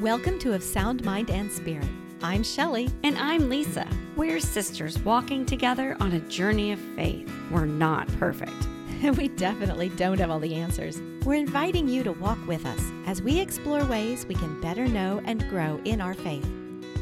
[0.00, 1.86] Welcome to Of Sound Mind and Spirit.
[2.22, 2.88] I'm Shelley.
[3.04, 3.86] And I'm Lisa.
[4.16, 7.30] We're sisters walking together on a journey of faith.
[7.50, 8.66] We're not perfect.
[9.02, 11.02] And we definitely don't have all the answers.
[11.22, 15.20] We're inviting you to walk with us as we explore ways we can better know
[15.26, 16.50] and grow in our faith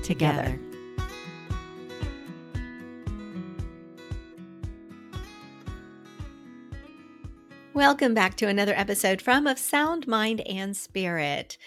[0.03, 0.59] together.
[7.75, 11.59] Welcome back to another episode from Of Sound Mind and Spirit.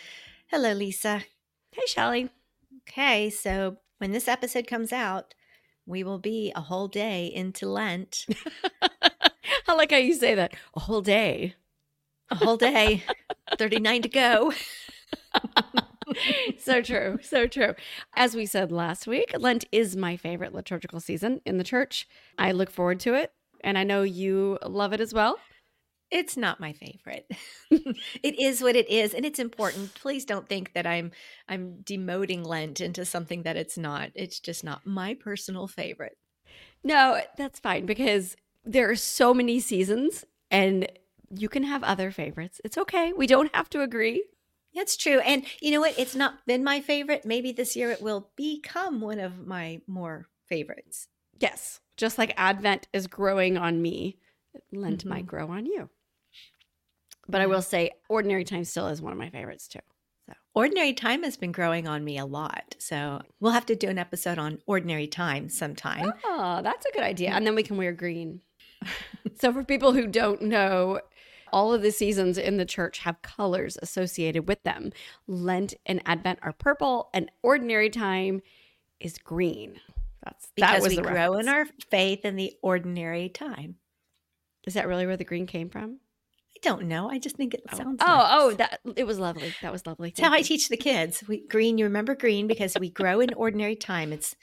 [0.51, 1.23] Hello, Lisa.
[1.71, 2.29] Hey, Shelly.
[2.81, 5.33] Okay, so when this episode comes out,
[5.85, 8.25] we will be a whole day into Lent.
[9.69, 10.53] I like how you say that.
[10.75, 11.55] A whole day.
[12.29, 13.05] A whole day.
[13.57, 14.53] 39 to go.
[16.59, 17.19] so true.
[17.21, 17.73] So true.
[18.13, 22.09] As we said last week, Lent is my favorite liturgical season in the church.
[22.37, 23.31] I look forward to it,
[23.63, 25.39] and I know you love it as well.
[26.11, 27.31] It's not my favorite.
[27.71, 27.95] it
[28.39, 29.95] is what it is and it's important.
[29.95, 31.11] Please don't think that I'm
[31.47, 34.11] I'm demoting Lent into something that it's not.
[34.13, 36.17] It's just not my personal favorite.
[36.83, 40.91] No, that's fine because there are so many seasons and
[41.29, 42.59] you can have other favorites.
[42.65, 43.13] It's okay.
[43.13, 44.25] We don't have to agree.
[44.75, 45.19] That's true.
[45.19, 45.97] And you know what?
[45.97, 47.25] It's not been my favorite.
[47.25, 51.07] Maybe this year it will become one of my more favorites.
[51.39, 51.79] Yes.
[51.97, 54.17] Just like Advent is growing on me,
[54.71, 55.09] Lent mm-hmm.
[55.09, 55.89] might grow on you.
[57.31, 59.79] But I will say, Ordinary Time still is one of my favorites too.
[60.27, 62.75] So Ordinary Time has been growing on me a lot.
[62.77, 66.13] So we'll have to do an episode on Ordinary Time sometime.
[66.25, 67.31] Oh, that's a good idea.
[67.31, 67.37] Mm.
[67.37, 68.41] And then we can wear green.
[69.39, 70.99] so for people who don't know,
[71.53, 74.91] all of the seasons in the church have colors associated with them.
[75.27, 78.41] Lent and Advent are purple, and Ordinary Time
[78.99, 79.79] is green.
[80.23, 83.75] That's because that was we grow in our faith in the ordinary time.
[84.65, 85.99] Is that really where the green came from?
[86.61, 87.09] Don't know.
[87.09, 87.77] I just think it oh.
[87.77, 88.01] sounds.
[88.01, 88.27] Oh, nice.
[88.31, 89.53] oh, that it was lovely.
[89.61, 90.09] That was lovely.
[90.09, 91.23] It's how I teach the kids.
[91.27, 91.77] We green.
[91.77, 94.13] You remember green because we grow in ordinary time.
[94.13, 94.35] It's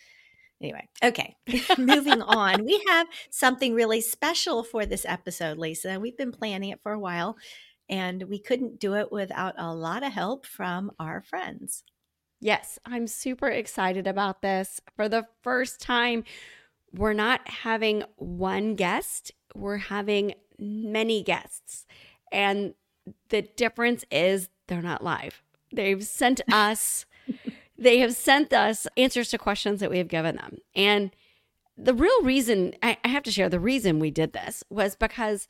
[0.60, 0.88] anyway.
[1.03, 1.37] Okay,
[1.78, 2.65] moving on.
[2.65, 6.00] We have something really special for this episode, Lisa.
[6.00, 7.37] We've been planning it for a while,
[7.88, 11.84] and we couldn't do it without a lot of help from our friends.
[12.41, 14.81] Yes, I'm super excited about this.
[14.94, 16.25] For the first time,
[16.92, 19.32] we're not having one guest.
[19.54, 21.87] We're having many guests.
[22.33, 22.75] And
[23.28, 25.43] the difference is they're not live.
[25.72, 27.06] They've sent us,
[27.78, 30.59] they have sent us answers to questions that we have given them.
[30.75, 31.11] And
[31.77, 35.47] the real reason, I, I have to share, the reason we did this was because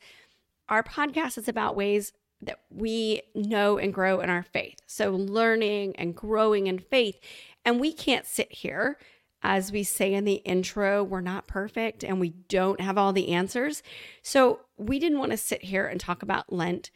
[0.67, 4.79] our podcast is about ways that we know and grow in our faith.
[4.85, 7.19] So, learning and growing in faith.
[7.65, 8.97] And we can't sit here
[9.41, 13.29] as we say in the intro, we're not perfect and we don't have all the
[13.29, 13.81] answers.
[14.21, 16.91] So we didn't want to sit here and talk about Lent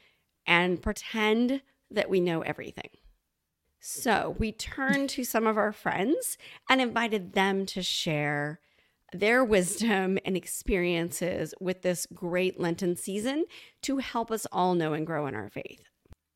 [0.46, 2.90] and pretend that we know everything.
[3.80, 6.38] So we turned to some of our friends
[6.70, 8.60] and invited them to share
[9.14, 13.46] their wisdom and experiences with this great Lenten season
[13.84, 15.84] to help us all know and grow in our faith.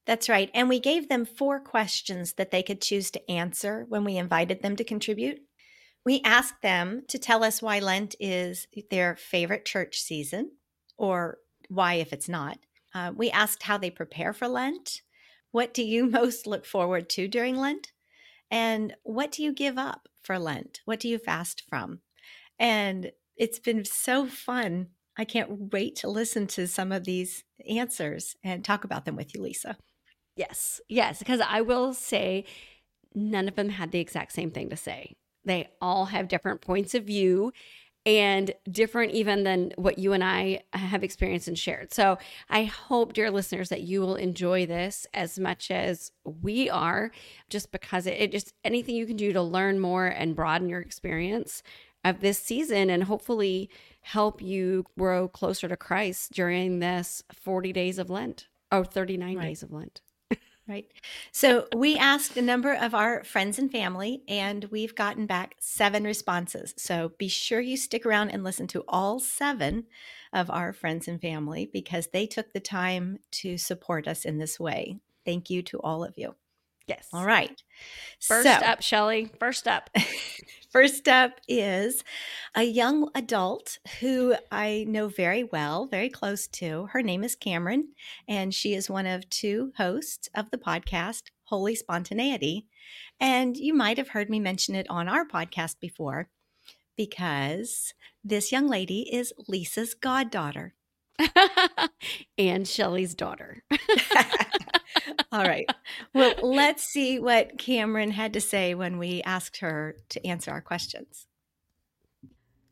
[0.05, 0.49] That's right.
[0.53, 4.61] And we gave them four questions that they could choose to answer when we invited
[4.61, 5.41] them to contribute.
[6.07, 10.51] We asked them to tell us why Lent is their favorite church season,
[10.97, 12.59] or why if it's not.
[12.95, 15.01] Uh, we asked how they prepare for Lent.
[15.51, 17.91] What do you most look forward to during Lent?
[18.49, 20.79] And what do you give up for Lent?
[20.85, 21.99] What do you fast from?
[22.57, 24.87] And it's been so fun.
[25.17, 29.35] I can't wait to listen to some of these answers and talk about them with
[29.35, 29.75] you, Lisa.
[30.37, 32.45] Yes, yes, because I will say
[33.13, 35.17] none of them had the exact same thing to say.
[35.47, 37.51] They all have different points of view
[38.05, 41.93] and different even than what you and I have experienced and shared.
[41.93, 42.17] So
[42.49, 47.11] I hope, dear listeners, that you will enjoy this as much as we are,
[47.49, 50.79] just because it, it just anything you can do to learn more and broaden your
[50.79, 51.63] experience
[52.05, 53.69] of this season and hopefully
[54.01, 58.47] help you grow closer to Christ during this 40 days of Lent.
[58.71, 59.43] or 39 right.
[59.43, 59.99] days of Lent.
[60.67, 60.91] Right.
[61.31, 66.03] So we asked a number of our friends and family, and we've gotten back seven
[66.03, 66.73] responses.
[66.77, 69.85] So be sure you stick around and listen to all seven
[70.33, 74.59] of our friends and family because they took the time to support us in this
[74.59, 74.97] way.
[75.25, 76.35] Thank you to all of you.
[76.85, 77.07] Yes.
[77.13, 77.61] All right.
[78.19, 79.29] First so, up, Shelley.
[79.39, 79.89] First up.
[80.77, 82.03] first up is
[82.53, 86.85] a young adult who I know very well, very close to.
[86.91, 87.93] Her name is Cameron,
[88.27, 92.67] and she is one of two hosts of the podcast Holy Spontaneity.
[93.19, 96.29] And you might have heard me mention it on our podcast before
[96.95, 100.75] because this young lady is Lisa's goddaughter.
[102.37, 103.63] and Shelley's daughter.
[105.31, 105.69] All right.
[106.13, 110.61] Well, let's see what Cameron had to say when we asked her to answer our
[110.61, 111.26] questions.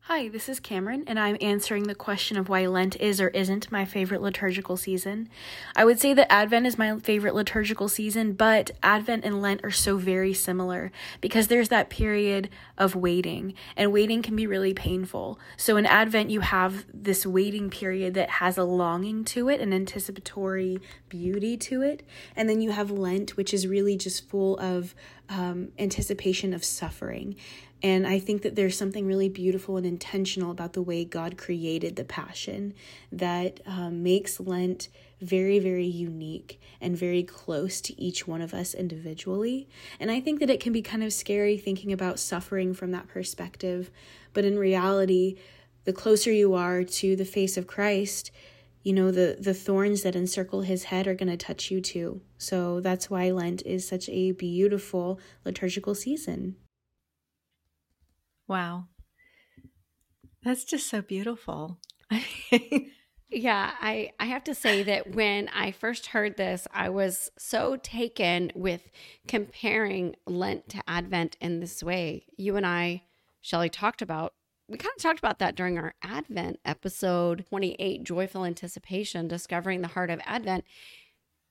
[0.08, 3.72] Hi, this is Cameron, and I'm answering the question of why Lent is or isn't
[3.72, 5.28] my favorite liturgical season.
[5.74, 9.72] I would say that Advent is my favorite liturgical season, but Advent and Lent are
[9.72, 15.40] so very similar because there's that period of waiting, and waiting can be really painful.
[15.56, 19.72] So in Advent, you have this waiting period that has a longing to it, an
[19.72, 22.04] anticipatory beauty to it,
[22.36, 24.94] and then you have Lent, which is really just full of
[25.28, 27.34] um, anticipation of suffering.
[27.82, 31.96] And I think that there's something really beautiful and intentional about the way God created
[31.96, 32.72] the Passion
[33.12, 34.88] that um, makes Lent
[35.20, 39.68] very, very unique and very close to each one of us individually.
[40.00, 43.08] And I think that it can be kind of scary thinking about suffering from that
[43.08, 43.90] perspective.
[44.32, 45.36] But in reality,
[45.84, 48.30] the closer you are to the face of Christ,
[48.82, 52.20] you know the the thorns that encircle his head are going to touch you too
[52.38, 56.54] so that's why lent is such a beautiful liturgical season
[58.48, 58.84] Wow.
[60.42, 61.78] That's just so beautiful.
[63.30, 67.76] yeah, I, I have to say that when I first heard this, I was so
[67.76, 68.88] taken with
[69.26, 72.26] comparing Lent to Advent in this way.
[72.36, 73.02] You and I,
[73.40, 74.34] Shelly, talked about,
[74.68, 79.88] we kind of talked about that during our Advent episode 28 Joyful Anticipation, Discovering the
[79.88, 80.64] Heart of Advent.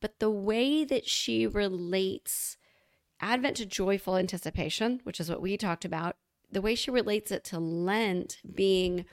[0.01, 2.57] But the way that she relates
[3.19, 6.15] Advent to joyful anticipation, which is what we talked about,
[6.56, 9.04] the way she relates it to Lent being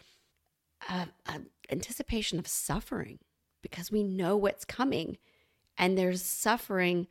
[0.88, 1.40] a, a
[1.72, 3.18] anticipation of suffering
[3.62, 5.18] because we know what's coming
[5.76, 7.08] and there's suffering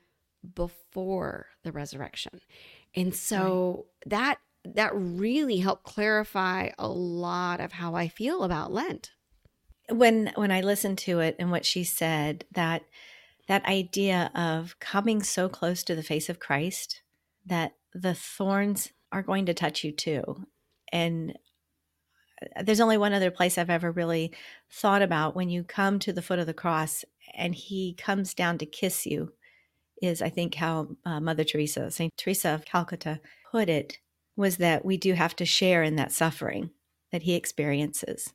[0.55, 2.39] before the resurrection.
[2.95, 4.09] And so right.
[4.09, 9.11] that that really helped clarify a lot of how I feel about Lent.
[9.89, 12.83] When when I listened to it and what she said that
[13.49, 17.01] that idea of coming so close to the face of Christ
[17.45, 20.45] that the thorns are going to touch you too.
[20.91, 21.37] And
[22.55, 24.33] uh, there's only one other place I've ever really
[24.71, 27.03] thought about when you come to the foot of the cross
[27.35, 29.33] and he comes down to kiss you,
[30.01, 32.11] is I think how uh, Mother Teresa, St.
[32.17, 33.21] Teresa of Calcutta,
[33.51, 33.99] put it
[34.35, 36.71] was that we do have to share in that suffering
[37.11, 38.33] that he experiences.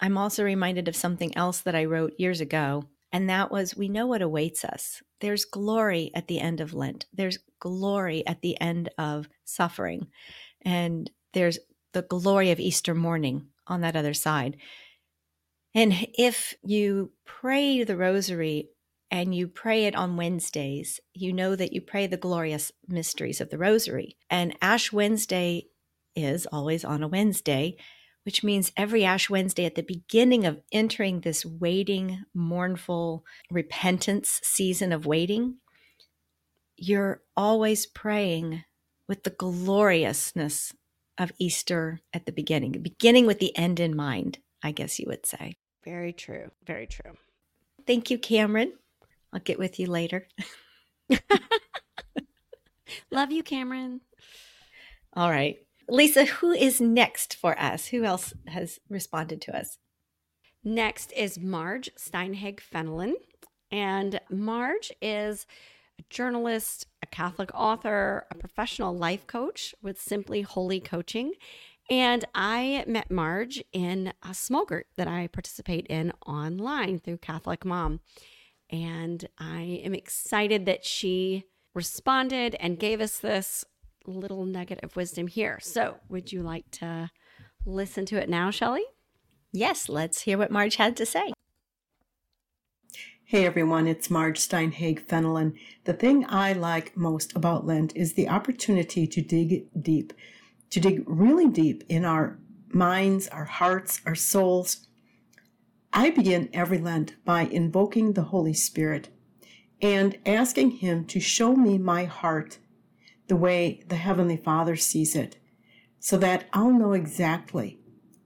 [0.00, 3.88] I'm also reminded of something else that I wrote years ago, and that was we
[3.88, 5.02] know what awaits us.
[5.20, 7.06] There's glory at the end of Lent.
[7.12, 10.08] There's glory at the end of suffering.
[10.62, 11.58] And there's
[11.92, 14.56] the glory of Easter morning on that other side.
[15.74, 18.70] And if you pray the rosary
[19.10, 23.50] and you pray it on Wednesdays, you know that you pray the glorious mysteries of
[23.50, 24.16] the rosary.
[24.28, 25.66] And Ash Wednesday
[26.14, 27.76] is always on a Wednesday,
[28.28, 34.92] which means every Ash Wednesday at the beginning of entering this waiting, mournful repentance season
[34.92, 35.56] of waiting,
[36.76, 38.64] you're always praying
[39.08, 40.74] with the gloriousness
[41.16, 45.24] of Easter at the beginning, beginning with the end in mind, I guess you would
[45.24, 45.56] say.
[45.82, 46.50] Very true.
[46.66, 47.12] Very true.
[47.86, 48.74] Thank you, Cameron.
[49.32, 50.28] I'll get with you later.
[53.10, 54.02] Love you, Cameron.
[55.14, 55.56] All right.
[55.88, 57.86] Lisa, who is next for us?
[57.86, 59.78] Who else has responded to us?
[60.62, 63.14] Next is Marge Steinhage Fenelon.
[63.70, 65.46] And Marge is
[65.98, 71.32] a journalist, a Catholic author, a professional life coach with Simply Holy Coaching.
[71.90, 77.64] And I met Marge in a small group that I participate in online through Catholic
[77.64, 78.00] Mom.
[78.68, 83.64] And I am excited that she responded and gave us this
[84.08, 85.58] little nugget of wisdom here.
[85.60, 87.10] So, would you like to
[87.64, 88.84] listen to it now, Shelly?
[89.52, 91.32] Yes, let's hear what Marge had to say.
[93.24, 95.52] Hey everyone, it's Marge Steinhage Fenelon.
[95.84, 100.14] The thing I like most about Lent is the opportunity to dig deep,
[100.70, 102.38] to dig really deep in our
[102.72, 104.86] minds, our hearts, our souls.
[105.92, 109.10] I begin every Lent by invoking the Holy Spirit
[109.82, 112.58] and asking Him to show me my heart
[113.28, 115.36] the way the Heavenly Father sees it,
[116.00, 117.78] so that I'll know exactly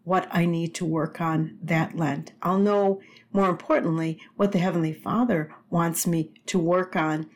[0.05, 2.33] what I need to work on that Lent.
[2.43, 3.01] I'll know
[3.33, 7.29] more importantly, what the Heavenly Father wants me to work on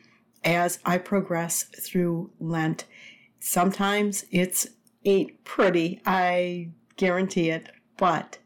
[0.43, 2.85] as I progress through Lent.
[3.39, 4.67] Sometimes it's
[5.05, 8.39] ain't pretty, I guarantee it, but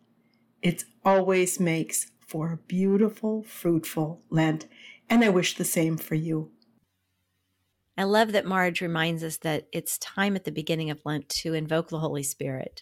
[0.62, 4.68] it always makes for a beautiful, fruitful Lent.
[5.10, 6.52] And I wish the same for you.
[8.02, 11.54] I love that Marge reminds us that it's time at the beginning of Lent to
[11.54, 12.82] invoke the Holy Spirit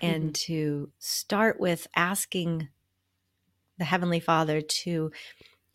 [0.00, 0.52] and mm-hmm.
[0.52, 2.68] to start with asking
[3.78, 5.10] the Heavenly Father to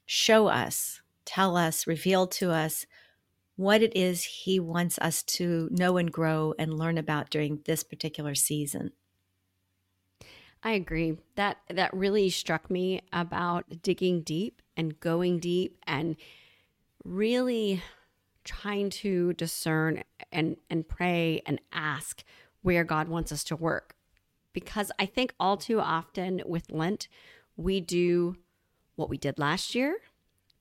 [0.06, 2.86] show us, tell us, reveal to us
[3.58, 7.84] what it is He wants us to know and grow and learn about during this
[7.84, 8.94] particular season.
[10.64, 11.18] I agree.
[11.36, 16.16] That that really struck me about digging deep and going deep and
[17.04, 17.84] really
[18.50, 20.02] trying to discern
[20.32, 22.24] and and pray and ask
[22.64, 23.96] where God wants us to work.
[24.54, 27.08] Because I think all too often with Lent,
[27.56, 28.38] we do
[28.96, 29.98] what we did last year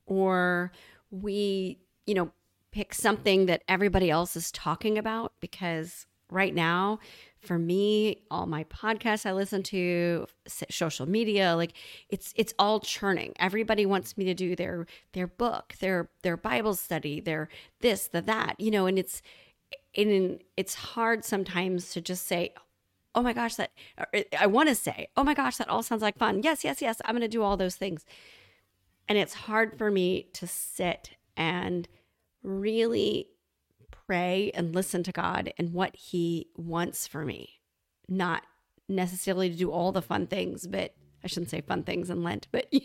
[0.05, 0.71] or
[1.11, 2.31] we, you know,
[2.73, 6.99] pick something that everybody else is talking about because right now
[7.41, 11.73] for me all my podcasts i listen to social media like
[12.09, 13.33] it's it's all churning.
[13.39, 17.49] Everybody wants me to do their their book their their bible study their
[17.81, 19.23] this the that you know and it's
[19.97, 22.53] and it's hard sometimes to just say
[23.15, 23.71] oh my gosh that
[24.39, 26.43] i want to say oh my gosh that all sounds like fun.
[26.43, 28.05] Yes yes yes i'm going to do all those things.
[29.09, 31.89] And it's hard for me to sit and
[32.43, 33.31] really
[33.91, 37.61] pray and listen to God and what He wants for me.
[38.09, 38.43] Not
[38.89, 42.49] necessarily to do all the fun things, but I shouldn't say fun things in Lent,
[42.51, 42.73] but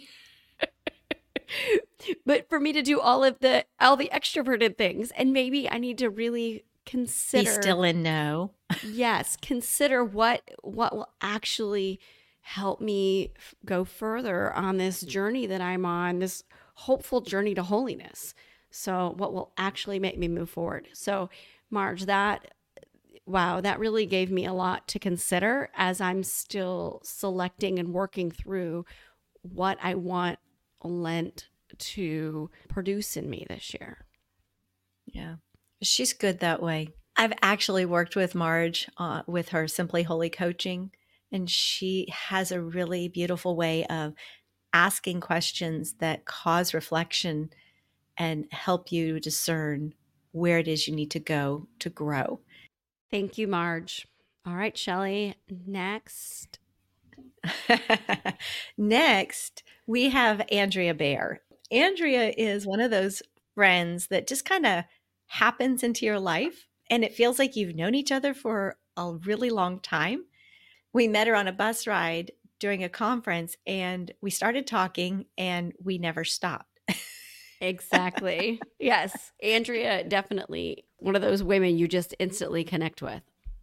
[2.26, 5.78] but for me to do all of the all the extroverted things and maybe I
[5.78, 8.52] need to really consider Be still in no.
[8.84, 12.00] yes, consider what what will actually
[12.42, 13.32] help me
[13.66, 16.44] go further on this journey that I'm on, this
[16.76, 18.34] hopeful journey to holiness.
[18.76, 20.88] So, what will actually make me move forward?
[20.94, 21.30] So,
[21.70, 22.56] Marge, that
[23.28, 28.32] wow, that really gave me a lot to consider as I'm still selecting and working
[28.32, 28.86] through
[29.44, 30.40] what I want
[30.84, 34.06] Lent to produce in me this year.
[35.06, 35.36] Yeah,
[35.84, 36.90] she's good that way.
[37.16, 40.90] I've actually worked with Marge uh, with her Simply Holy coaching,
[41.32, 44.14] and she has a really beautiful way of
[44.74, 47.52] asking questions that cause reflection
[48.18, 49.94] and help you discern
[50.32, 52.40] where it is you need to go to grow.
[53.12, 54.08] Thank you, Marge.
[54.46, 56.60] All right, Shelly, next.
[58.78, 61.42] next, we have Andrea Bear.
[61.72, 63.22] Andrea is one of those
[63.56, 64.84] friends that just kind of
[65.28, 69.50] happens into your life and it feels like you've known each other for a really
[69.50, 70.26] long time.
[70.94, 75.74] We met her on a bus ride during a conference and we started talking and
[75.84, 76.73] we never stopped.
[77.64, 78.62] Exactly.
[78.80, 79.32] yes.
[79.42, 83.22] Andrea, definitely one of those women you just instantly connect with.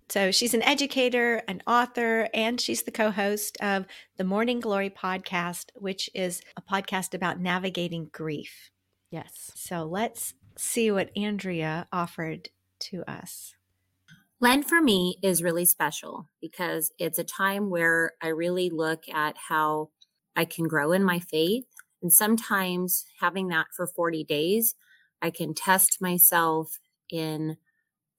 [0.09, 4.90] So she's an educator, an author, and she's the co host of the Mourning Glory
[4.90, 8.71] podcast, which is a podcast about navigating grief.
[9.11, 9.52] Yes.
[9.54, 12.49] So let's see what Andrea offered
[12.80, 13.54] to us.
[14.40, 19.37] Lent for me is really special because it's a time where I really look at
[19.49, 19.90] how
[20.35, 21.66] I can grow in my faith
[22.02, 24.75] and sometimes having that for 40 days,
[25.23, 26.78] I can test myself
[27.11, 27.57] in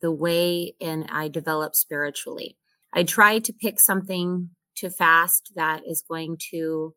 [0.02, 2.58] the way and I develop spiritually.
[2.94, 6.94] I try to pick something to fast that is going to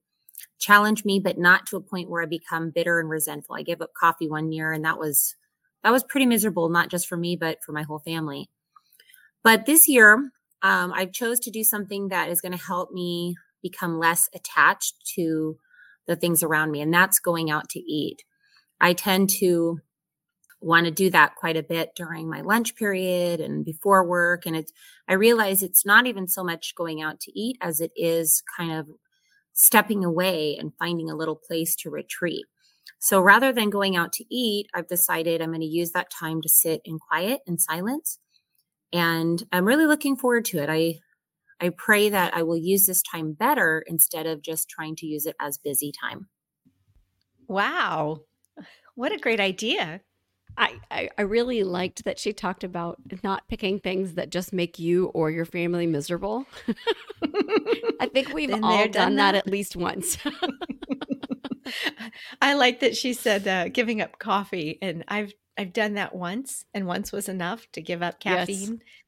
[0.59, 3.57] challenge me, but not to a point where I become bitter and resentful.
[3.57, 5.37] I gave up coffee one year and that was,
[5.83, 8.49] that was pretty miserable, not just for me, but for my whole family.
[9.43, 10.31] But this year,
[10.63, 14.95] um, I chose to do something that is going to help me become less attached
[15.15, 15.59] to
[16.07, 18.25] the things around me, and that's going out to eat.
[18.81, 19.81] I tend to
[20.61, 24.47] want to do that quite a bit during my lunch period and before work.
[24.47, 24.73] And it's,
[25.09, 28.73] I realize it's not even so much going out to eat as it is kind
[28.73, 28.89] of
[29.53, 32.47] stepping away and finding a little place to retreat.
[32.99, 36.41] So rather than going out to eat, I've decided I'm going to use that time
[36.43, 38.19] to sit in quiet and silence.
[38.93, 40.71] And I'm really looking forward to it.
[40.71, 41.01] I
[41.61, 45.27] I pray that I will use this time better instead of just trying to use
[45.27, 46.29] it as busy time.
[47.49, 48.21] Wow.
[48.95, 50.01] What a great idea.
[50.57, 54.79] I, I, I really liked that she talked about not picking things that just make
[54.79, 56.47] you or your family miserable.
[58.01, 59.33] I think we've Been all there, done, done that.
[59.33, 60.17] that at least once.
[62.43, 66.65] I like that she said uh, giving up coffee, and I've I've done that once,
[66.75, 68.81] and once was enough to give up caffeine.
[68.81, 69.04] Yes.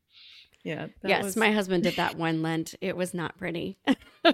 [0.66, 0.88] Yeah.
[1.04, 1.37] Yes, was...
[1.37, 2.75] my husband did that one Lent.
[2.80, 3.78] It was not pretty.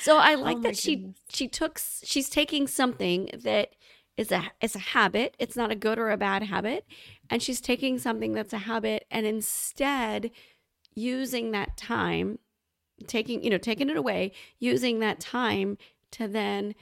[0.00, 1.16] so I like oh that she goodness.
[1.30, 3.70] she took she's taking something that
[4.18, 5.34] is a is a habit.
[5.38, 6.84] It's not a good or a bad habit,
[7.30, 10.32] and she's taking something that's a habit and instead
[10.94, 12.38] using that time
[13.06, 15.78] taking you know taking it away using that time
[16.10, 16.74] to then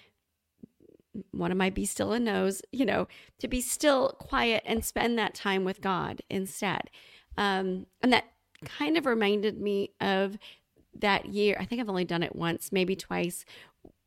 [1.33, 3.09] one of my be still and knows, you know,
[3.39, 6.91] to be still quiet and spend that time with God instead.
[7.37, 8.25] Um, and that
[8.65, 10.39] kind of reminded me of
[10.95, 11.57] that year.
[11.59, 13.45] I think I've only done it once, maybe twice.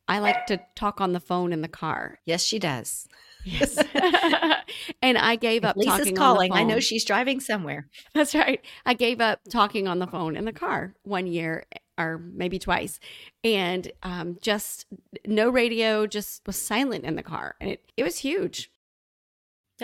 [0.08, 2.18] I like to talk on the phone in the car.
[2.24, 3.06] Yes, she does.
[3.44, 3.78] Yes.
[5.02, 6.50] and I gave up Lisa's talking calling.
[6.50, 7.88] on the I know she's driving somewhere.
[8.12, 8.60] That's right.
[8.84, 11.64] I gave up talking on the phone in the car one year
[12.00, 13.00] or maybe twice.
[13.44, 14.86] And um, just
[15.26, 17.56] no radio, just was silent in the car.
[17.60, 18.70] And it, it was huge.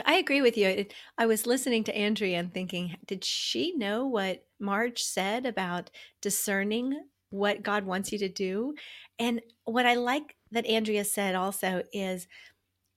[0.05, 0.87] I agree with you.
[1.17, 7.01] I was listening to Andrea and thinking, did she know what Marge said about discerning
[7.31, 8.75] what God wants you to do?
[9.19, 12.29] And what I like that Andrea said also is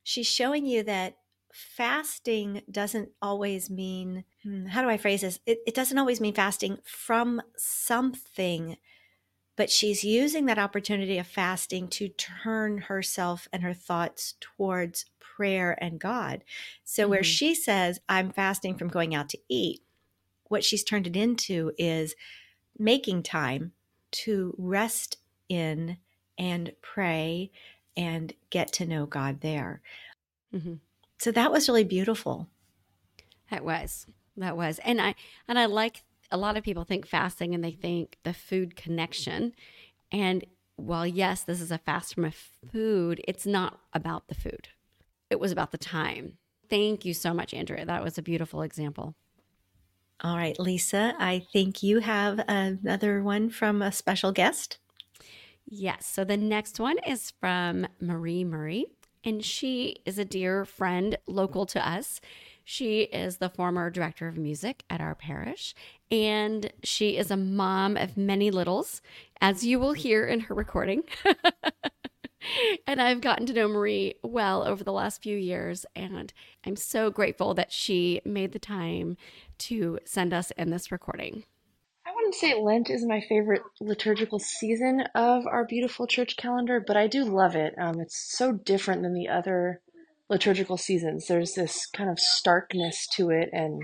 [0.04, 1.18] she's showing you that
[1.54, 5.40] fasting doesn't always mean, hmm, how do I phrase this?
[5.46, 8.78] It, it doesn't always mean fasting from something,
[9.60, 15.78] but she's using that opportunity of fasting to turn herself and her thoughts towards prayer
[15.84, 16.46] and God.
[16.86, 17.26] So, where Mhm.
[17.26, 19.84] she says, I'm fasting from going out to eat,
[20.46, 22.16] what she's turned it into is
[22.78, 23.74] making time
[24.12, 25.18] to rest
[25.50, 25.98] in
[26.38, 27.52] and pray
[27.98, 29.82] and get to know God there.
[30.54, 30.76] hmm
[31.18, 32.48] So, that was really beautiful.
[33.52, 34.08] That was.
[34.38, 34.80] That was.
[34.86, 35.16] And I
[35.50, 39.54] and I like a lot of people think fasting and they think the food connection.
[40.12, 40.46] And
[40.76, 42.32] while yes, this is a fast from a
[42.72, 44.70] food, it's not about the food.
[45.30, 46.38] It was about the time.
[46.70, 47.86] Thank you so much, Andrea.
[47.86, 49.16] That was a beautiful example.
[50.22, 54.78] All right, Lisa, I think you have another one from a special guest.
[55.66, 56.06] Yes.
[56.06, 58.88] So the next one is from Marie Murray,
[59.24, 62.20] and she is a dear friend local to us.
[62.64, 65.74] She is the former director of music at our parish,
[66.12, 69.02] and she is a mom of many littles,
[69.42, 71.04] as you will hear in her recording.
[72.88, 76.34] and I've gotten to know Marie well over the last few years, and
[76.66, 79.18] I'm so grateful that she made the time
[79.60, 81.44] to send us in this recording.
[82.06, 86.98] I wouldn't say Lent is my favorite liturgical season of our beautiful church calendar, but
[86.98, 87.76] I do love it.
[87.80, 89.82] Um, it's so different than the other
[90.30, 91.28] liturgical seasons.
[91.28, 93.84] There's this kind of starkness to it, and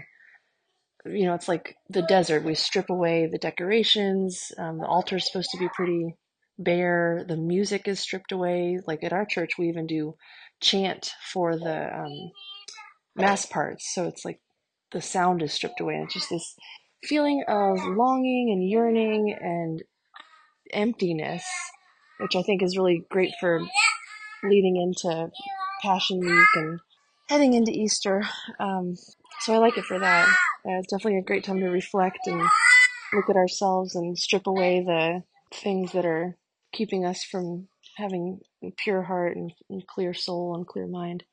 [1.05, 2.43] you know, it's like the desert.
[2.43, 4.51] We strip away the decorations.
[4.57, 6.15] Um, the is supposed to be pretty
[6.57, 7.23] bare.
[7.27, 8.79] The music is stripped away.
[8.87, 10.15] Like at our church, we even do
[10.61, 12.31] chant for the um,
[13.15, 14.39] mass parts, so it's like
[14.91, 15.95] the sound is stripped away.
[15.95, 16.55] And it's just this
[17.03, 19.83] feeling of longing and yearning and
[20.73, 21.45] emptiness,
[22.19, 23.61] which I think is really great for
[24.43, 25.29] leading into
[25.81, 26.79] Passion Week and
[27.29, 28.23] heading into Easter.
[28.59, 28.95] Um,
[29.41, 30.27] so I like it for that.
[30.65, 32.41] Uh, it's definitely a great time to reflect and
[33.13, 35.23] look at ourselves and strip away the
[35.53, 36.35] things that are
[36.73, 41.23] keeping us from having a pure heart and, and clear soul and clear mind.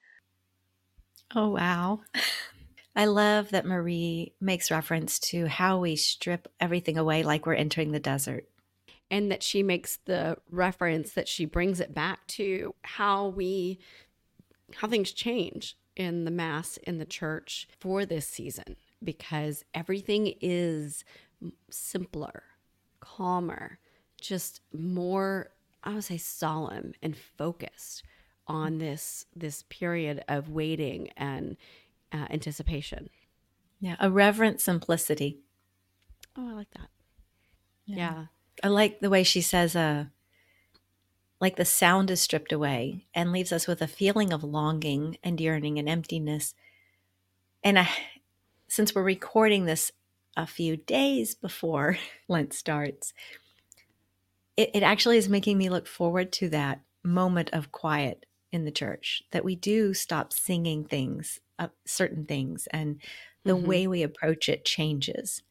[1.35, 2.01] Oh, wow.
[2.97, 7.93] I love that Marie makes reference to how we strip everything away like we're entering
[7.93, 8.47] the desert.
[9.11, 13.79] and that she makes the reference that she brings it back to how we
[14.77, 21.05] how things change in the mass in the church for this season because everything is
[21.71, 22.45] simpler
[23.01, 23.79] calmer
[24.21, 25.51] just more
[25.83, 28.05] i would say solemn and focused
[28.47, 31.57] on this this period of waiting and
[32.13, 33.09] uh, anticipation
[33.81, 35.41] Yeah, a reverent simplicity.
[36.37, 36.89] oh i like that
[37.85, 38.27] yeah.
[38.63, 40.07] I like the way she says, uh,
[41.41, 45.41] like the sound is stripped away and leaves us with a feeling of longing and
[45.41, 46.55] yearning and emptiness.
[47.65, 47.89] And I,
[48.73, 49.93] since we're recording this
[50.35, 53.13] a few days before Lent starts,
[54.57, 58.71] it, it actually is making me look forward to that moment of quiet in the
[58.71, 63.03] church that we do stop singing things, uh, certain things, and
[63.45, 63.67] the Mhm.
[63.67, 65.43] way we approach it changes.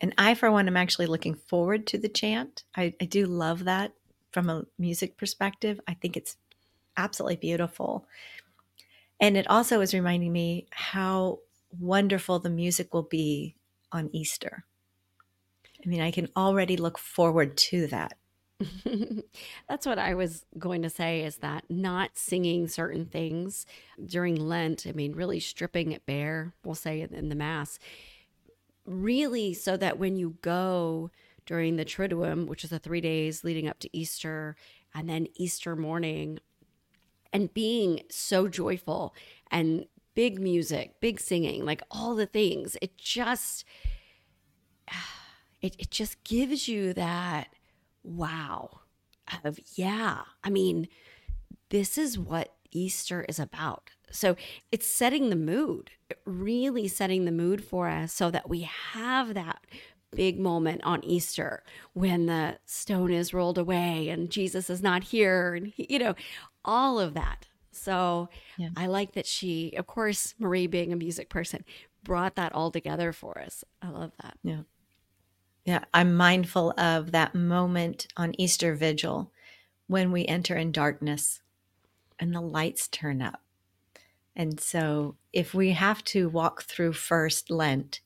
[0.00, 2.64] And I, for one, am actually looking forward to the chant.
[2.76, 3.94] I, I do love that
[4.32, 5.80] from a music perspective.
[5.86, 6.36] I think it's
[6.96, 8.06] absolutely beautiful.
[9.20, 11.40] And it also is reminding me how
[11.78, 13.56] wonderful the music will be
[13.92, 14.64] on Easter.
[15.84, 18.14] I mean, I can already look forward to that.
[19.68, 23.66] That's what I was going to say is that not singing certain things
[24.04, 27.78] during Lent, I mean, really stripping it bare, we'll say in, the Mass,
[28.86, 31.10] really so that when you go
[31.44, 34.56] during the Triduum, which is the three days leading up to Easter,
[34.94, 36.38] and then Easter morning,
[37.32, 39.14] and being so joyful
[39.50, 39.84] and
[40.16, 43.64] big music, big singing, like all the things, it just.
[45.62, 47.48] It, it just gives you that
[48.04, 48.80] wow
[49.42, 50.86] of yeah i mean
[51.70, 54.36] this is what easter is about so
[54.70, 55.92] it's setting the mood
[56.24, 59.64] really setting the mood for us so that we have that
[60.14, 65.54] big moment on Easter when the stone is rolled away and Jesus is not here
[65.54, 66.14] and you know
[66.64, 67.46] all of that.
[67.76, 68.70] So yeah.
[68.76, 71.64] I like that she of course Marie being a music person
[72.02, 73.64] brought that all together for us.
[73.82, 74.38] I love that.
[74.42, 74.62] Yeah.
[75.64, 79.32] Yeah, I'm mindful of that moment on Easter Vigil
[79.88, 81.42] when we enter in darkness
[82.20, 83.42] and the lights turn up.
[84.36, 88.00] And so, if we have to walk through first Lent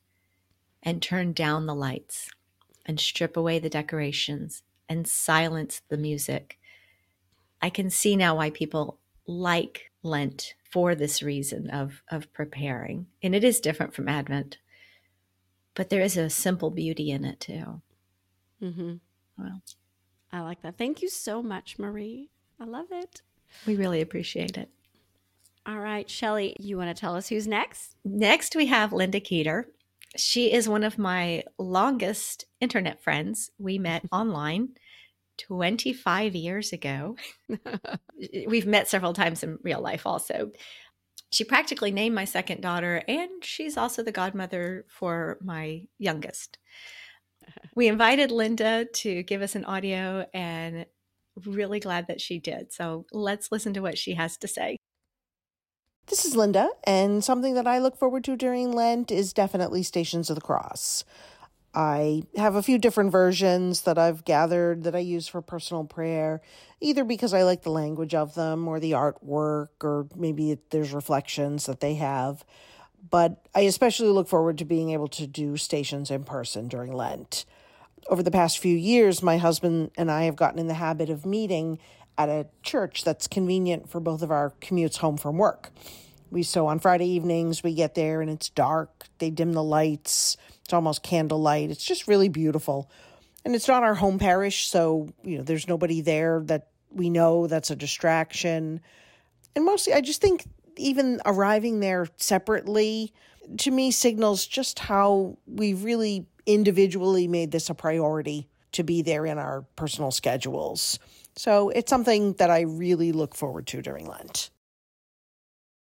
[0.83, 2.31] and turn down the lights
[2.87, 6.59] and strip away the decorations and silence the music,
[7.61, 9.00] I can see now why people
[9.31, 13.07] like Lent for this reason of, of preparing.
[13.23, 14.59] And it is different from Advent
[15.75, 17.81] but there is a simple beauty in it too.
[18.63, 18.95] Mm-hmm.
[19.39, 19.63] Well,
[20.33, 20.77] I like that.
[20.77, 22.31] Thank you so much, Marie.
[22.61, 23.23] I love it.
[23.67, 24.69] We really appreciate it.
[25.67, 27.97] All right, Shelly, you want to tell us who's next?
[28.05, 29.65] Next, we have Linda Kueter.
[30.17, 33.51] She is one of my longest internet friends.
[33.59, 34.71] We met online
[35.47, 37.17] 25 years ago.
[38.47, 40.53] We've met several times in real life also
[41.33, 46.59] she practically named my second daughter, and she's also the godmother for my youngest.
[47.75, 50.87] We invited Linda to give us an audio, and
[51.47, 52.73] really glad that she did.
[52.73, 54.77] So let's listen to what she has to say.
[56.07, 60.31] This is Linda, and something that I look forward to during Lent is definitely Stations
[60.31, 61.05] of the Cross.
[61.73, 66.41] I have a few different versions that I've gathered that I use for personal prayer,
[66.81, 71.67] either because I like the language of them or the artwork, or maybe there's reflections
[71.67, 72.45] that they have.
[73.09, 77.45] But I especially look forward to being able to do stations in person during Lent.
[78.09, 81.25] Over the past few years, my husband and I have gotten in the habit of
[81.25, 81.79] meeting
[82.19, 85.71] at a church that's convenient for both of our commutes home from work.
[86.31, 89.07] We so on Friday evenings we get there and it's dark.
[89.19, 90.37] They dim the lights.
[90.65, 91.71] It's almost candlelight.
[91.71, 92.91] It's just really beautiful.
[93.45, 97.47] And it's not our home parish, so you know, there's nobody there that we know
[97.47, 98.81] that's a distraction.
[99.57, 103.13] And mostly I just think even arriving there separately
[103.59, 109.27] to me signals just how we really individually made this a priority to be there
[109.27, 110.99] in our personal schedules.
[111.37, 114.51] So it's something that I really look forward to during Lent.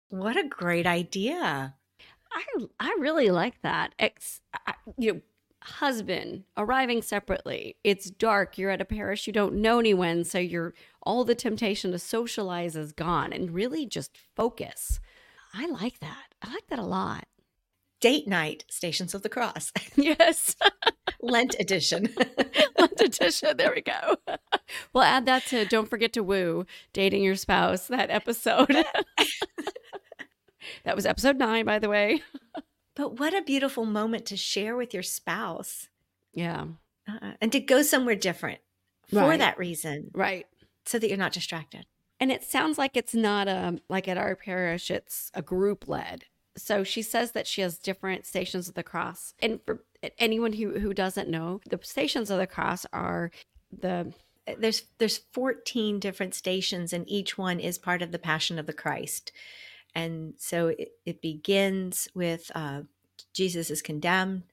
[0.10, 1.76] What a great idea.
[2.32, 2.44] I
[2.80, 3.94] I really like that.
[4.00, 5.22] Ex, I, you know,
[5.62, 7.78] husband arriving separately.
[7.84, 8.58] It's dark.
[8.58, 9.28] You're at a parish.
[9.28, 13.86] You don't know anyone, so you're all the temptation to socialize is gone, and really
[13.86, 15.00] just focus.
[15.54, 16.34] I like that.
[16.42, 17.26] I like that a lot.
[18.00, 19.72] Date night, Stations of the Cross.
[19.96, 20.56] Yes.
[21.22, 22.14] Lent edition.
[22.78, 23.58] Lent edition.
[23.58, 24.18] There we go.
[24.94, 28.86] We'll add that to Don't Forget to Woo, Dating Your Spouse, that episode.
[30.84, 32.22] That was episode nine, by the way.
[32.96, 35.88] but what a beautiful moment to share with your spouse.
[36.34, 36.66] Yeah.
[37.08, 38.60] Uh, and to go somewhere different
[39.10, 39.40] for right.
[39.40, 40.12] that reason.
[40.14, 40.46] Right.
[40.86, 41.86] So that you're not distracted.
[42.20, 45.88] And it sounds like it's not a, um, like at our parish, it's a group
[45.88, 46.26] led.
[46.58, 49.36] So she says that she has different stations of the cross.
[49.40, 49.84] And for
[50.18, 53.32] anyone who, who doesn't know, the stations of the cross are
[53.72, 54.14] the
[54.58, 58.74] there's there's 14 different stations and each one is part of the passion of the
[58.74, 59.32] christ
[59.96, 62.82] and so it, it begins with uh,
[63.34, 64.44] Jesus is condemned,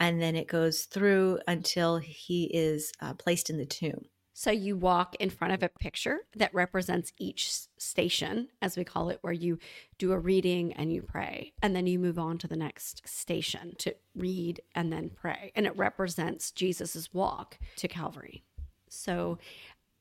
[0.00, 4.06] and then it goes through until he is uh, placed in the tomb.
[4.36, 9.08] So you walk in front of a picture that represents each station, as we call
[9.10, 9.60] it, where you
[9.96, 11.52] do a reading and you pray.
[11.62, 15.52] And then you move on to the next station to read and then pray.
[15.54, 18.42] And it represents Jesus's walk to Calvary.
[18.88, 19.38] So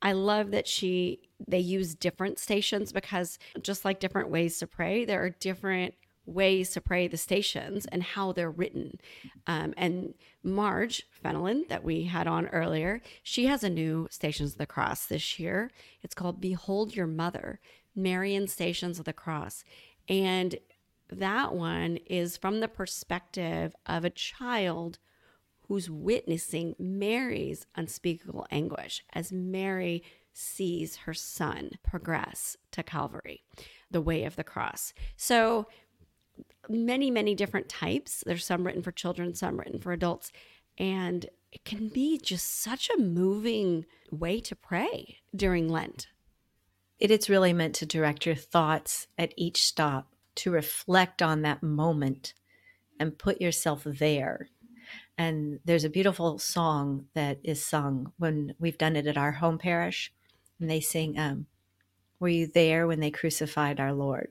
[0.04, 5.06] I love that she they use different stations because just like different ways to pray,
[5.06, 9.00] there are different ways to pray the stations and how they're written.
[9.48, 10.14] Um, and
[10.44, 15.08] Marge Fenelon, that we had on earlier, she has a new Stations of the Cross
[15.08, 15.70] this year.
[16.02, 17.60] It's called Behold Your Mother,
[17.96, 19.66] Marian Stations of the Cross.
[20.08, 20.58] And
[21.10, 25.00] that one is from the perspective of a child
[25.68, 33.44] who's witnessing Mary's unspeakable anguish as Mary sees her son progress to Calvary,
[33.92, 34.94] the way of the cross.
[35.16, 35.68] So,
[36.70, 38.24] many, many different types.
[38.26, 40.32] There's some written for children, some written for adults.
[40.78, 46.08] And it can be just such a moving way to pray during Lent.
[47.00, 51.62] It is really meant to direct your thoughts at each stop, to reflect on that
[51.62, 52.34] moment
[53.00, 54.50] and put yourself there
[55.18, 59.58] and there's a beautiful song that is sung when we've done it at our home
[59.58, 60.12] parish.
[60.60, 61.46] And they sing, um,
[62.20, 64.30] Were you there when they crucified our Lord?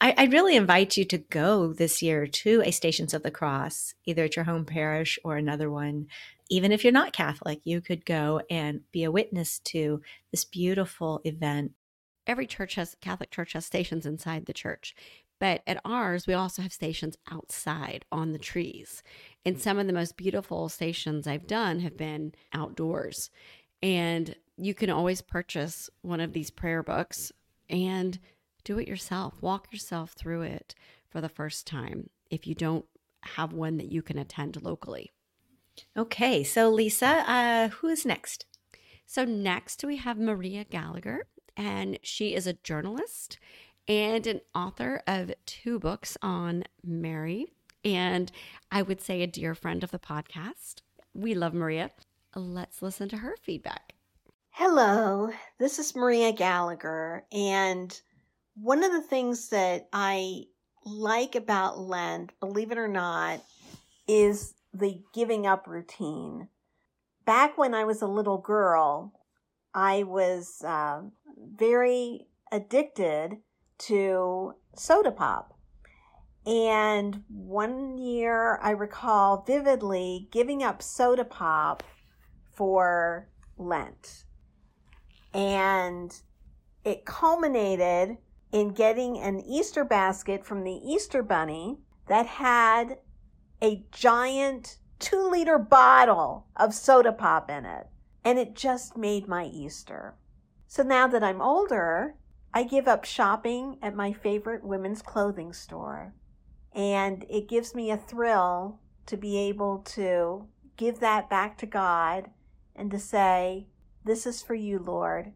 [0.00, 3.94] I, I really invite you to go this year to a Stations of the Cross,
[4.04, 6.06] either at your home parish or another one.
[6.48, 10.00] Even if you're not Catholic, you could go and be a witness to
[10.30, 11.72] this beautiful event.
[12.26, 14.94] Every church has, Catholic church has stations inside the church.
[15.38, 19.02] But at ours, we also have stations outside on the trees.
[19.44, 23.30] And some of the most beautiful stations I've done have been outdoors.
[23.82, 27.30] And you can always purchase one of these prayer books
[27.70, 28.18] and
[28.64, 29.40] do it yourself.
[29.40, 30.74] Walk yourself through it
[31.08, 32.84] for the first time if you don't
[33.22, 35.12] have one that you can attend locally.
[35.96, 38.46] Okay, so Lisa, uh, who is next?
[39.06, 43.38] So, next we have Maria Gallagher, and she is a journalist
[43.88, 47.46] and an author of two books on Mary.
[47.84, 48.30] And
[48.70, 50.82] I would say a dear friend of the podcast.
[51.14, 51.90] We love Maria.
[52.34, 53.94] Let's listen to her feedback.
[54.50, 57.24] Hello, this is Maria Gallagher.
[57.32, 57.98] And
[58.54, 60.44] one of the things that I
[60.84, 63.40] like about Lent, believe it or not,
[64.06, 66.48] is the giving up routine.
[67.24, 69.12] Back when I was a little girl,
[69.74, 71.02] I was uh,
[71.38, 73.38] very addicted
[73.78, 75.54] to soda pop.
[76.46, 81.82] And one year I recall vividly giving up soda pop
[82.54, 84.24] for Lent.
[85.34, 86.18] And
[86.84, 88.16] it culminated
[88.50, 92.98] in getting an Easter basket from the Easter Bunny that had
[93.60, 97.88] a giant two liter bottle of soda pop in it.
[98.24, 100.14] And it just made my Easter.
[100.66, 102.14] So now that I'm older,
[102.52, 106.14] I give up shopping at my favorite women's clothing store.
[106.74, 112.30] And it gives me a thrill to be able to give that back to God
[112.74, 113.66] and to say,
[114.04, 115.32] This is for you, Lord.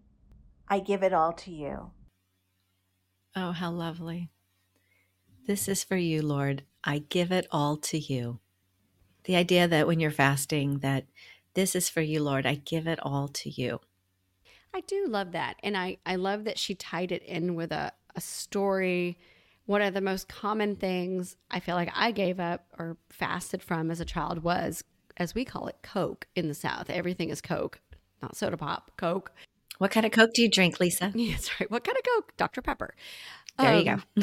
[0.68, 1.90] I give it all to you.
[3.34, 4.30] Oh, how lovely.
[5.46, 6.62] This is for you, Lord.
[6.84, 8.40] I give it all to you.
[9.24, 11.06] The idea that when you're fasting, that
[11.54, 13.80] this is for you, Lord, I give it all to you.
[14.74, 15.56] I do love that.
[15.62, 19.18] And I, I love that she tied it in with a, a story.
[19.66, 23.90] One of the most common things I feel like I gave up or fasted from
[23.90, 24.82] as a child was,
[25.16, 26.90] as we call it, Coke in the South.
[26.90, 27.80] Everything is Coke,
[28.22, 29.32] not soda pop, Coke.
[29.78, 31.12] What kind of Coke do you drink, Lisa?
[31.14, 31.70] That's right.
[31.70, 32.36] What kind of Coke?
[32.36, 32.62] Dr.
[32.62, 32.94] Pepper.
[33.58, 34.22] There um, you go.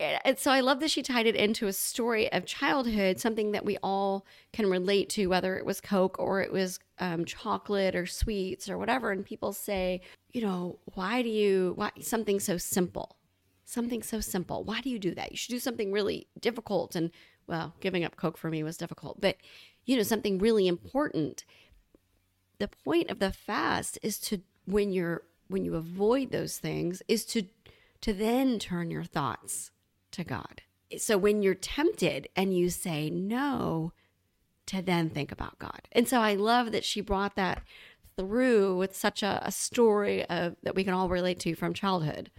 [0.00, 3.64] and so I love that she tied it into a story of childhood, something that
[3.64, 8.04] we all can relate to, whether it was Coke or it was um, chocolate or
[8.04, 9.12] sweets or whatever.
[9.12, 10.00] And people say,
[10.32, 13.16] you know, why do you, why something so simple?
[13.64, 14.64] Something so simple.
[14.64, 15.30] Why do you do that?
[15.30, 16.96] You should do something really difficult.
[16.96, 17.12] And
[17.46, 19.36] well, giving up Coke for me was difficult, but
[19.84, 21.44] you know, something really important.
[22.58, 27.24] The point of the fast is to, when you're, when you avoid those things, is
[27.26, 27.44] to,
[28.00, 29.70] to then turn your thoughts
[30.14, 30.62] to God.
[30.98, 33.92] So when you're tempted and you say no,
[34.66, 35.88] to then think about God.
[35.92, 37.62] And so I love that she brought that
[38.16, 42.30] through with such a, a story of, that we can all relate to from childhood.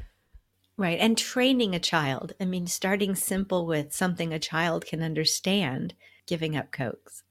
[0.78, 1.00] Right.
[1.00, 2.34] And training a child.
[2.40, 5.94] I mean, starting simple with something a child can understand,
[6.26, 7.24] giving up Cokes.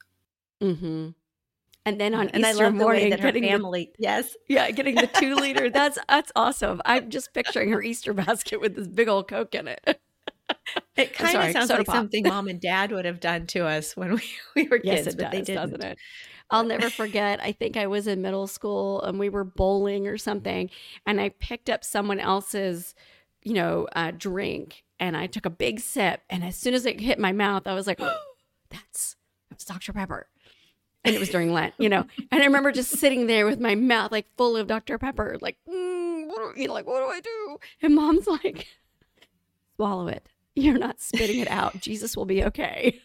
[0.63, 1.11] Mm-hmm.
[1.87, 5.35] And then on and Easter morning, that getting family, the, yes, yeah, getting the two
[5.35, 5.69] liter.
[5.75, 6.81] That's that's awesome.
[6.87, 10.01] I'm just picturing her Easter basket with this big old Coke in it.
[10.97, 11.97] It kind of sounds like pop.
[11.97, 14.23] something mom and dad would have done to us when we,
[14.55, 15.71] we were kids, yes, but does, they didn't.
[15.71, 15.99] Doesn't it?
[16.51, 17.41] I'll never forget.
[17.43, 20.71] I think I was in middle school and we were bowling or something,
[21.07, 22.95] and I picked up someone else's,
[23.43, 27.01] you know, uh, drink, and I took a big sip, and as soon as it
[27.01, 28.17] hit my mouth, I was like, oh,
[28.71, 29.17] "That's
[29.51, 30.29] that's Dr Pepper."
[31.05, 32.07] And it was during Lent, you know.
[32.31, 35.59] And I remember just sitting there with my mouth like full of Dr Pepper, like,
[35.69, 37.59] mm, what do, you know, like what do I do?
[37.83, 38.69] And mom's like,
[39.77, 41.81] "Swallow it." You're not spitting it out.
[41.81, 43.01] Jesus will be okay.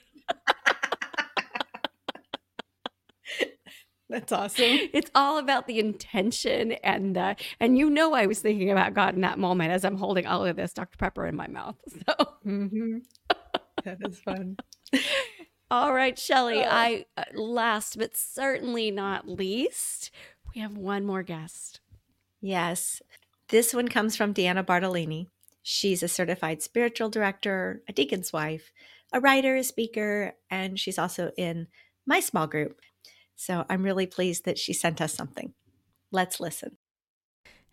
[4.09, 4.79] That's awesome.
[4.91, 9.13] It's all about the intention and uh, and you know I was thinking about God
[9.13, 11.75] in that moment as I'm holding all of this Dr Pepper in my mouth.
[12.07, 12.97] So mm-hmm.
[13.83, 14.57] that is fun.
[15.69, 16.63] all right, Shelly.
[16.63, 20.09] Uh, I uh, last but certainly not least,
[20.55, 21.79] we have one more guest.
[22.41, 23.03] Yes,
[23.49, 25.27] this one comes from Deanna Bartalini.
[25.71, 28.71] She's a certified spiritual director, a deacon's wife,
[29.13, 31.67] a writer, a speaker, and she's also in
[32.07, 32.81] my small group.
[33.35, 35.53] So I'm really pleased that she sent us something.
[36.11, 36.77] Let's listen.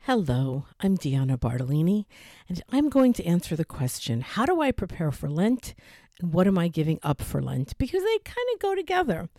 [0.00, 2.04] Hello, I'm Deanna Bartalini,
[2.50, 5.74] and I'm going to answer the question How do I prepare for Lent?
[6.20, 7.78] And what am I giving up for Lent?
[7.78, 9.30] Because they kind of go together.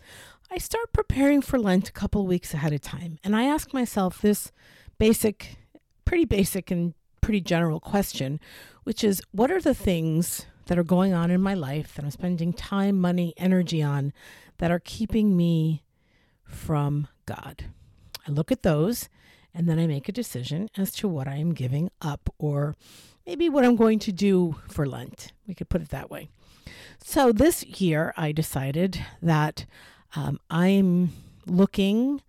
[0.50, 4.20] I start preparing for Lent a couple weeks ahead of time, and I ask myself
[4.20, 4.50] this
[4.98, 5.58] basic,
[6.04, 6.94] pretty basic and
[7.28, 8.40] pretty general question,
[8.84, 12.10] which is what are the things that are going on in my life that I'm
[12.10, 14.14] spending time, money, energy on
[14.56, 15.82] that are keeping me
[16.42, 17.66] from God?
[18.26, 19.10] I look at those
[19.52, 22.74] and then I make a decision as to what I am giving up or
[23.26, 25.34] maybe what I'm going to do for Lent.
[25.46, 26.30] We could put it that way.
[27.04, 29.66] So this year I decided that
[30.16, 31.12] um, I'm
[31.44, 32.22] looking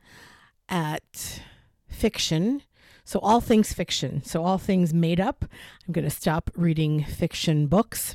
[0.67, 1.41] at
[1.87, 2.63] fiction.
[3.09, 4.21] So, all things fiction.
[4.23, 5.43] So, all things made up.
[5.87, 8.13] I'm going to stop reading fiction books.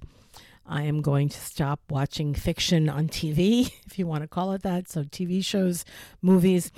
[0.64, 4.62] I am going to stop watching fiction on TV, if you want to call it
[4.62, 4.88] that.
[4.88, 5.84] So, TV shows,
[6.22, 6.70] movies,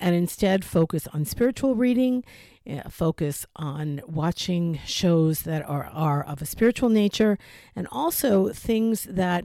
[0.00, 2.24] and instead focus on spiritual reading,
[2.66, 7.36] uh, focus on watching shows that are, are of a spiritual nature,
[7.76, 9.44] and also things that,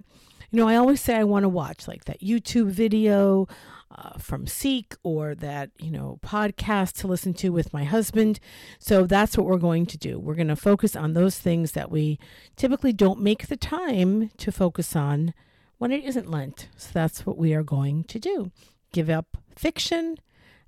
[0.50, 3.50] you know, I always say I want to watch, like that YouTube video
[3.96, 8.40] uh, from Seek or that, you know, podcast to listen to with my husband.
[8.80, 10.20] So that's what we're going to do.
[10.20, 12.20] We're going to focus on those things that we
[12.56, 15.34] typically don't make the time to focus on
[15.78, 16.70] when it isn't Lent.
[16.78, 18.52] So that's what we are going to do.
[18.92, 20.18] Give up fiction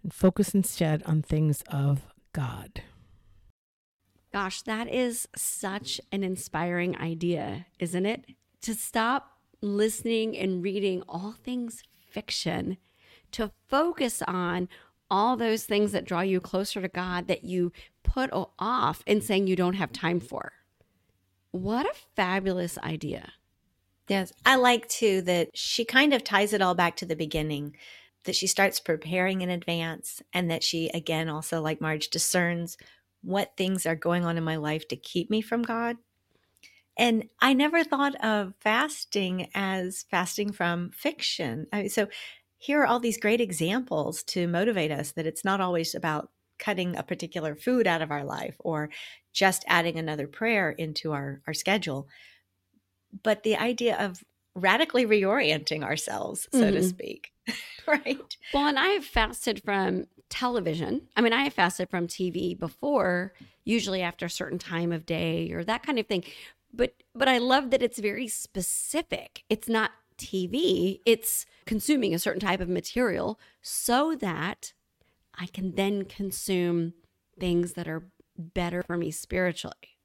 [0.03, 2.01] and focus instead on things of
[2.33, 2.81] God.
[4.31, 8.25] Gosh, that is such an inspiring idea, isn't it?
[8.63, 12.77] To stop listening and reading all things fiction
[13.35, 14.69] to focus on
[15.09, 17.71] all those things that draw you closer to God that you
[18.03, 20.53] put off and saying you don't have time for.
[21.51, 23.33] What a fabulous idea.
[24.07, 24.31] Yes.
[24.45, 27.75] I like too that she kind of ties it all back to the beginning,
[28.23, 32.77] that she starts preparing in advance, and that she, again, also like Marge, discerns
[33.21, 35.97] what things are going on in my life to keep me from God.
[36.97, 41.67] And I never thought of fasting as fasting from fiction.
[41.73, 42.07] I mean, so
[42.65, 46.95] here are all these great examples to motivate us that it's not always about cutting
[46.95, 48.89] a particular food out of our life or
[49.33, 52.07] just adding another prayer into our, our schedule,
[53.21, 54.23] but the idea of
[54.55, 56.73] radically reorienting ourselves, so mm-hmm.
[56.73, 57.31] to speak.
[57.87, 58.37] right.
[58.51, 61.01] Well, and I have fasted from television.
[61.15, 65.51] I mean, I have fasted from TV before, usually after a certain time of day
[65.51, 66.23] or that kind of thing.
[66.73, 69.43] But but I love that it's very specific.
[69.49, 74.73] It's not TV, it's consuming a certain type of material so that
[75.37, 76.93] I can then consume
[77.39, 79.97] things that are better for me spiritually.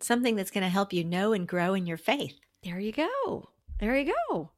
[0.00, 2.38] Something that's going to help you know and grow in your faith.
[2.62, 3.50] There you go.
[3.80, 4.52] There you go.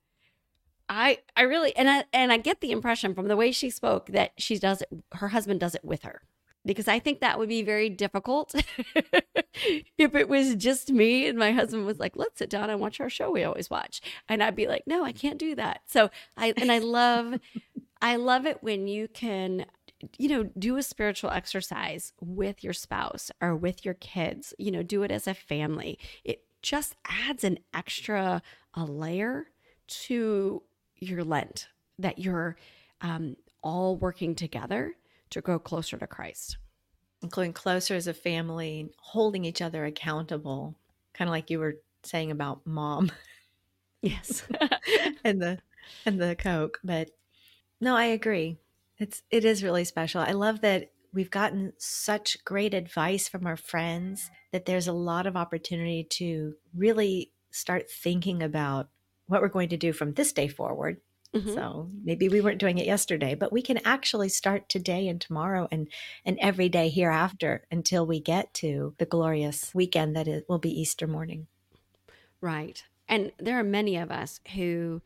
[0.88, 4.06] I I really and I and I get the impression from the way she spoke
[4.06, 6.22] that she does it her husband does it with her
[6.64, 8.54] because I think that would be very difficult
[9.98, 13.00] if it was just me and my husband was like, let's sit down and watch
[13.00, 14.00] our show we always watch.
[14.28, 15.82] And I'd be like, no, I can't do that.
[15.86, 17.40] So I, and I love,
[18.02, 19.66] I love it when you can,
[20.18, 24.82] you know, do a spiritual exercise with your spouse or with your kids, you know,
[24.82, 25.98] do it as a family.
[26.24, 28.42] It just adds an extra
[28.74, 29.46] a layer
[29.88, 30.62] to
[30.96, 31.68] your Lent
[31.98, 32.56] that you're
[33.00, 34.94] um, all working together
[35.30, 36.58] to grow closer to Christ.
[37.22, 40.74] Including closer as a family, holding each other accountable,
[41.12, 43.10] kind of like you were saying about mom.
[44.02, 44.44] Yes.
[45.24, 45.58] and the
[46.06, 46.80] and the Coke.
[46.82, 47.10] But
[47.82, 48.56] no, I agree.
[48.96, 50.22] It's it is really special.
[50.22, 55.26] I love that we've gotten such great advice from our friends that there's a lot
[55.26, 58.88] of opportunity to really start thinking about
[59.26, 61.00] what we're going to do from this day forward
[61.34, 61.54] Mm-hmm.
[61.54, 65.68] So maybe we weren't doing it yesterday, but we can actually start today and tomorrow
[65.70, 65.88] and
[66.24, 70.80] and every day hereafter until we get to the glorious weekend that it will be
[70.80, 71.46] Easter morning.
[72.40, 72.82] Right.
[73.08, 75.02] And there are many of us who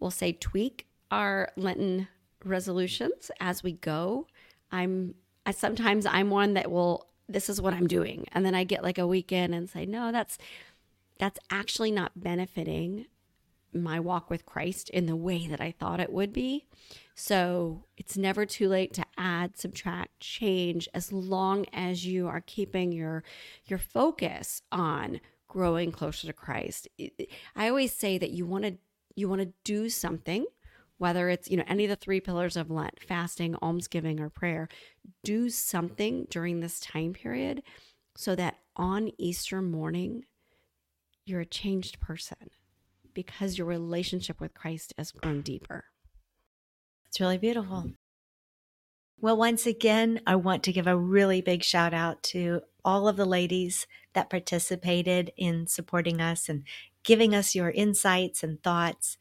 [0.00, 2.08] will say tweak our Lenten
[2.44, 4.26] resolutions as we go.
[4.72, 5.14] I'm
[5.46, 8.82] I sometimes I'm one that will this is what I'm doing and then I get
[8.82, 10.38] like a weekend and say no that's
[11.18, 13.06] that's actually not benefiting
[13.74, 16.66] my walk with Christ in the way that I thought it would be.
[17.14, 22.92] So it's never too late to add, subtract, change as long as you are keeping
[22.92, 23.24] your
[23.66, 26.88] your focus on growing closer to Christ.
[27.54, 28.78] I always say that you want to
[29.14, 30.46] you want to do something
[31.02, 34.68] whether it's you know any of the three pillars of Lent, fasting, almsgiving or prayer,
[35.24, 37.60] do something during this time period
[38.16, 40.24] so that on Easter morning
[41.26, 42.50] you're a changed person
[43.14, 45.84] because your relationship with Christ has grown deeper.
[47.06, 47.92] It's really beautiful.
[49.20, 53.16] Well, once again, I want to give a really big shout out to all of
[53.16, 56.64] the ladies that participated in supporting us and
[57.04, 59.16] giving us your insights and thoughts.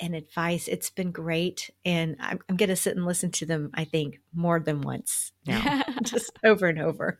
[0.00, 0.66] And advice.
[0.66, 1.70] It's been great.
[1.84, 5.32] And I'm, I'm going to sit and listen to them, I think, more than once
[5.46, 7.18] now, just over and over.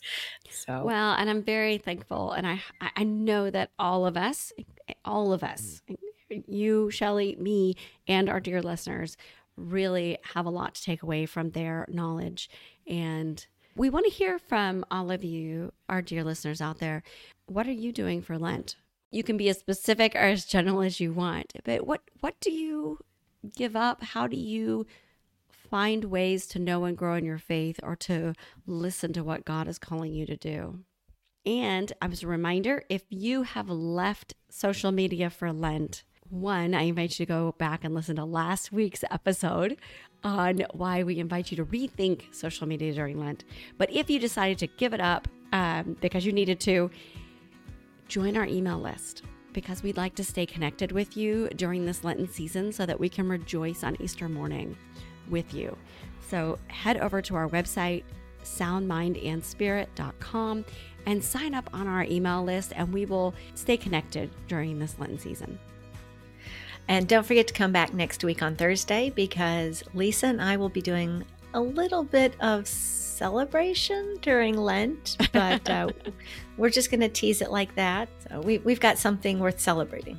[0.50, 2.32] So, well, and I'm very thankful.
[2.32, 2.62] And I,
[2.96, 4.52] I know that all of us,
[5.04, 6.44] all of us, mm.
[6.48, 7.76] you, Shelly, me,
[8.08, 9.16] and our dear listeners
[9.56, 12.48] really have a lot to take away from their knowledge.
[12.86, 13.44] And
[13.76, 17.02] we want to hear from all of you, our dear listeners out there.
[17.46, 18.76] What are you doing for Lent?
[19.10, 22.52] You can be as specific or as general as you want, but what what do
[22.52, 22.98] you
[23.56, 24.02] give up?
[24.02, 24.86] How do you
[25.50, 28.34] find ways to know and grow in your faith or to
[28.66, 30.80] listen to what God is calling you to do?
[31.46, 37.18] And as a reminder, if you have left social media for Lent, one, I invite
[37.18, 39.78] you to go back and listen to last week's episode
[40.22, 43.44] on why we invite you to rethink social media during Lent.
[43.78, 46.90] But if you decided to give it up um, because you needed to,
[48.10, 52.28] join our email list because we'd like to stay connected with you during this Lenten
[52.28, 54.76] season so that we can rejoice on Easter morning
[55.28, 55.76] with you.
[56.28, 58.02] So head over to our website,
[58.44, 60.64] soundmindandspirit.com,
[61.06, 65.18] and sign up on our email list, and we will stay connected during this Lenten
[65.18, 65.58] season.
[66.88, 70.68] And don't forget to come back next week on Thursday because Lisa and I will
[70.68, 75.88] be doing a little bit of celebration during Lent, but uh,
[76.56, 78.08] we're just going to tease it like that.
[78.28, 80.18] So we, we've got something worth celebrating.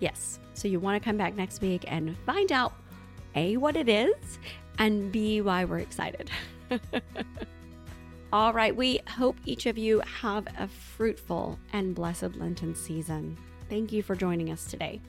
[0.00, 0.38] Yes.
[0.54, 2.72] So you want to come back next week and find out
[3.34, 4.38] A, what it is,
[4.78, 6.30] and B, why we're excited.
[8.32, 8.74] All right.
[8.74, 13.38] We hope each of you have a fruitful and blessed Lenten season.
[13.68, 15.00] Thank you for joining us today.